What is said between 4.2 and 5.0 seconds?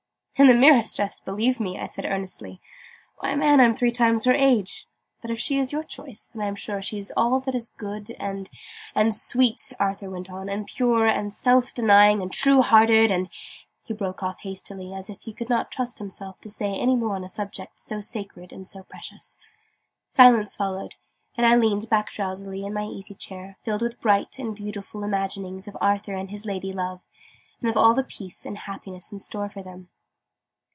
her age!